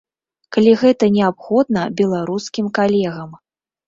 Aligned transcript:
Калі 0.55 0.71
гэта 0.83 1.09
неабходна 1.17 1.83
беларускім 1.99 2.71
калегам. 2.79 3.37